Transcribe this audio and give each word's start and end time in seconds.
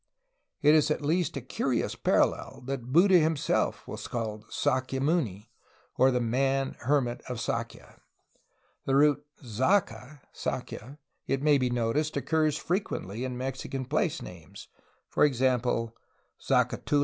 It 0.63 0.73
is 0.73 0.89
at 0.89 1.03
least 1.03 1.37
a 1.37 1.41
curious 1.41 1.93
parallel 1.93 2.63
that 2.65 2.91
Buddha 2.91 3.19
himself 3.19 3.87
was 3.87 4.07
called 4.07 4.45
"Sakya 4.49 4.99
muni," 4.99 5.51
or 5.95 6.09
"the 6.09 6.19
man 6.19 6.75
(hermit) 6.79 7.21
of 7.29 7.39
Sakya.'' 7.39 8.01
The 8.85 8.95
root 8.95 9.23
"Zaca'' 9.43 10.21
(Sakya), 10.33 10.97
it 11.27 11.43
may 11.43 11.59
be 11.59 11.69
noticed, 11.69 12.17
occurs 12.17 12.57
frequently 12.57 13.23
in 13.23 13.37
Mexican 13.37 13.85
place 13.85 14.23
names, 14.23 14.69
e. 15.15 15.29
g. 15.29 15.33
Zacatula, 15.35 15.91
Zacatecas. 16.41 16.99